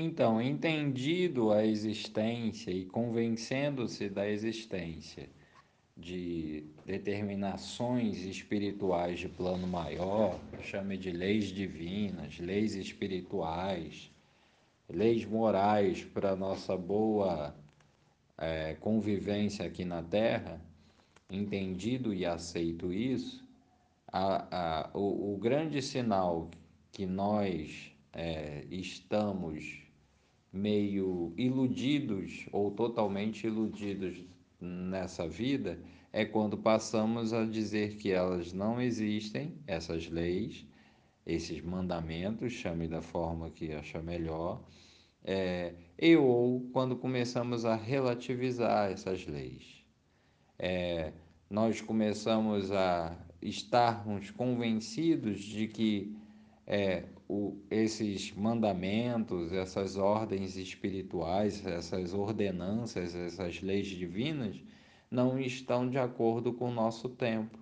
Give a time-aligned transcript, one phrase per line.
[0.00, 5.28] Então, entendido a existência e convencendo-se da existência
[5.96, 14.08] de determinações espirituais de plano maior, chame de leis divinas, leis espirituais,
[14.88, 17.52] leis morais para nossa boa
[18.38, 20.60] é, convivência aqui na Terra,
[21.28, 23.44] entendido e aceito isso,
[24.06, 26.48] a, a, o, o grande sinal
[26.92, 29.87] que nós é, estamos
[30.52, 34.24] meio iludidos ou totalmente iludidos
[34.60, 35.78] nessa vida
[36.12, 40.66] é quando passamos a dizer que elas não existem, essas leis,
[41.26, 44.64] esses mandamentos, chame da forma que acha melhor,
[45.22, 49.84] é, e ou quando começamos a relativizar essas leis.
[50.58, 51.12] É,
[51.50, 56.16] nós começamos a estarmos convencidos de que
[56.70, 64.60] é, o, esses mandamentos, essas ordens espirituais, essas ordenanças, essas leis divinas
[65.10, 67.58] não estão de acordo com o nosso tempo.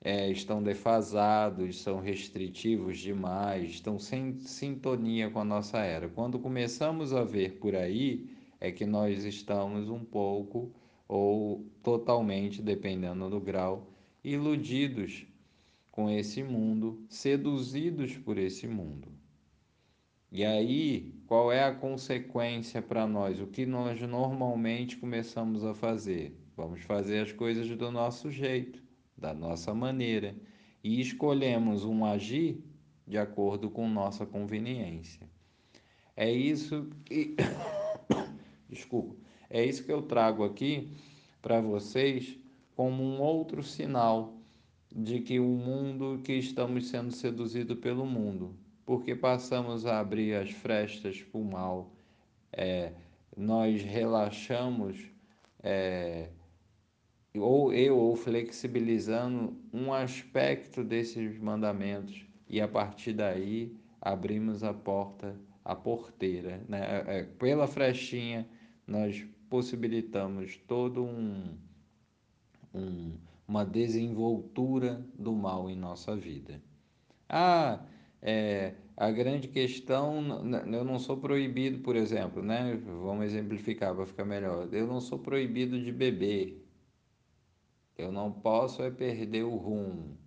[0.00, 6.08] É, estão defasados, são restritivos demais, estão sem sintonia com a nossa era.
[6.08, 10.72] Quando começamos a ver por aí, é que nós estamos um pouco
[11.08, 13.90] ou totalmente, dependendo do grau,
[14.22, 15.26] iludidos
[15.98, 19.08] com esse mundo, seduzidos por esse mundo.
[20.30, 23.40] E aí, qual é a consequência para nós?
[23.40, 26.38] O que nós normalmente começamos a fazer?
[26.56, 28.80] Vamos fazer as coisas do nosso jeito,
[29.16, 30.36] da nossa maneira,
[30.84, 32.62] e escolhemos um agir
[33.04, 35.28] de acordo com nossa conveniência.
[36.14, 37.34] É isso que
[38.70, 39.16] desculpa,
[39.50, 40.92] é isso que eu trago aqui
[41.42, 42.38] para vocês
[42.76, 44.37] como um outro sinal
[45.00, 50.50] de que o mundo que estamos sendo seduzidos pelo mundo, porque passamos a abrir as
[50.50, 51.92] frestas para o mal,
[52.52, 52.92] é,
[53.36, 54.98] nós relaxamos
[55.62, 56.30] é,
[57.32, 62.26] ou eu ou flexibilizando um aspecto desses mandamentos.
[62.48, 67.04] E a partir daí abrimos a porta, a porteira, né?
[67.06, 68.48] É, pela frestinha
[68.84, 71.56] nós possibilitamos todo um,
[72.74, 73.12] um
[73.48, 76.62] uma desenvoltura do mal em nossa vida.
[77.28, 77.80] Ah,
[78.20, 80.22] é, a grande questão,
[80.72, 82.76] eu não sou proibido, por exemplo, né?
[83.02, 84.68] Vamos exemplificar para ficar melhor.
[84.72, 86.64] Eu não sou proibido de beber.
[87.96, 90.18] Eu não posso é perder o rumo.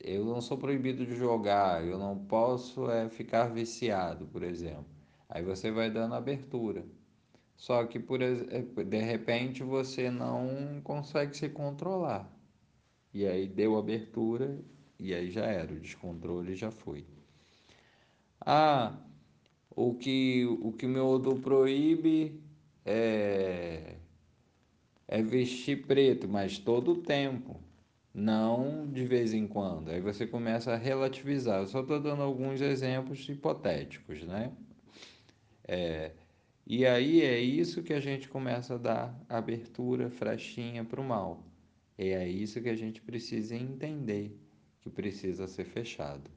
[0.00, 1.84] Eu não sou proibido de jogar.
[1.86, 4.86] Eu não posso é ficar viciado, por exemplo.
[5.28, 6.84] Aí você vai dando abertura.
[7.56, 12.30] Só que por, de repente você não consegue se controlar.
[13.12, 14.58] E aí deu abertura
[14.98, 17.06] e aí já era, o descontrole já foi.
[18.40, 18.98] Ah,
[19.70, 22.40] o que o que meu odor proíbe
[22.84, 23.96] é
[25.08, 27.60] é vestir preto, mas todo o tempo,
[28.12, 29.90] não de vez em quando.
[29.90, 31.60] Aí você começa a relativizar.
[31.60, 34.52] Eu só estou dando alguns exemplos hipotéticos, né?
[35.64, 36.12] É,
[36.66, 41.46] e aí é isso que a gente começa a dar abertura, frestinha para o mal.
[41.96, 44.36] É isso que a gente precisa entender
[44.80, 46.28] que precisa ser fechado.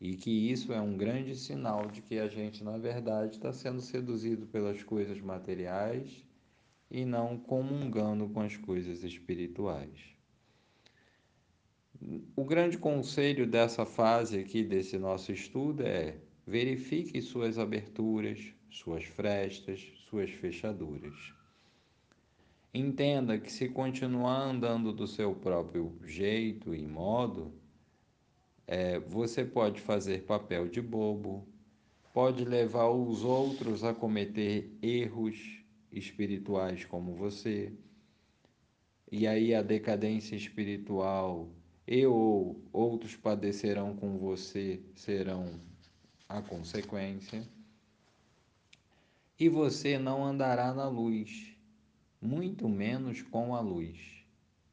[0.00, 3.80] E que isso é um grande sinal de que a gente, na verdade, está sendo
[3.80, 6.24] seduzido pelas coisas materiais
[6.90, 10.16] e não comungando com as coisas espirituais.
[12.34, 19.80] O grande conselho dessa fase aqui desse nosso estudo é verifique suas aberturas, suas frestas,
[20.08, 21.32] suas fechaduras.
[22.72, 27.54] Entenda que se continuar andando do seu próprio jeito e modo,
[28.66, 31.48] é, você pode fazer papel de bobo,
[32.12, 37.72] pode levar os outros a cometer erros espirituais como você,
[39.10, 41.48] e aí a decadência espiritual
[41.86, 45.60] e ou outros padecerão com você serão
[46.28, 47.46] a consequência
[49.38, 51.54] e você não andará na luz,
[52.20, 53.98] muito menos com a luz.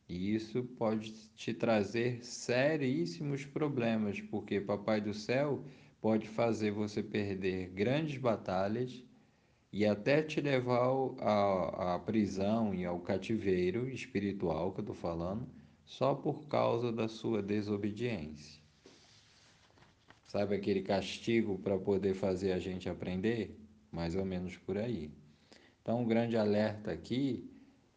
[0.07, 5.63] E isso pode te trazer seríssimos problemas, porque Papai do Céu
[6.00, 9.04] pode fazer você perder grandes batalhas
[9.71, 10.88] e até te levar
[11.19, 15.48] à prisão e ao cativeiro espiritual que eu estou falando,
[15.83, 18.62] só por causa da sua desobediência.
[20.27, 23.62] Sabe aquele castigo para poder fazer a gente aprender?
[23.94, 25.12] Mais ou menos por aí.
[25.81, 27.50] Então, o um grande alerta aqui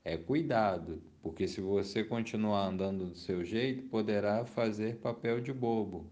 [0.04, 6.08] é cuidado, porque se você continuar andando do seu jeito, poderá fazer papel de bobo,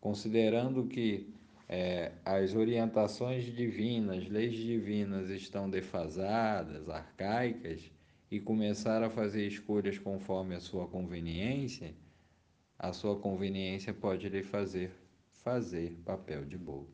[0.00, 1.32] considerando que
[1.68, 7.90] é, as orientações divinas, leis divinas estão defasadas, arcaicas,
[8.30, 11.94] e começar a fazer escolhas conforme a sua conveniência,
[12.78, 14.90] a sua conveniência pode lhe fazer
[15.30, 16.90] fazer papel de bobo.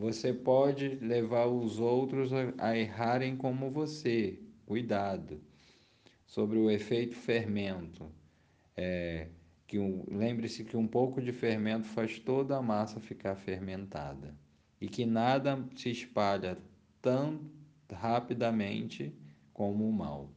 [0.00, 4.40] Você pode levar os outros a, errarem como você.
[4.64, 5.42] Cuidado.
[6.24, 8.10] Sobre o efeito fermento.
[8.74, 9.28] É,
[9.66, 14.34] que um, lembre-se que um pouco de fermento faz toda a massa ficar fermentada
[14.80, 16.56] e que nada se espalha
[17.02, 17.38] tão
[17.92, 19.12] rapidamente
[19.52, 20.30] como o mal.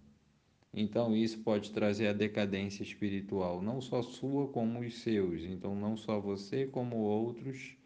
[0.74, 5.44] Então isso pode trazer a decadência espiritual, não só sua como os seus.
[5.44, 7.78] Então não só você como outros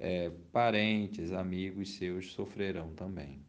[0.00, 3.40] é, parentes, amigos seus sofrerão também.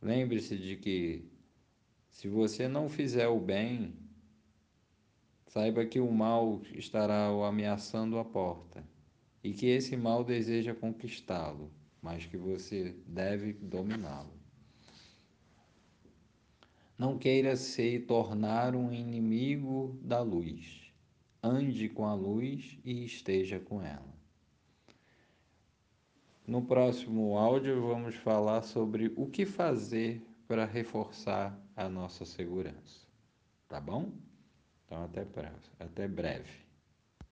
[0.00, 1.24] Lembre-se de que
[2.10, 3.92] se você não fizer o bem,
[5.56, 8.84] Saiba que o mal estará o ameaçando a porta
[9.42, 11.72] e que esse mal deseja conquistá-lo,
[12.02, 14.34] mas que você deve dominá-lo.
[16.98, 20.92] Não queira se tornar um inimigo da luz.
[21.42, 24.15] Ande com a luz e esteja com ela.
[26.46, 33.04] No próximo áudio, vamos falar sobre o que fazer para reforçar a nossa segurança.
[33.68, 34.12] Tá bom?
[34.84, 35.24] Então, até,
[36.06, 36.65] breve.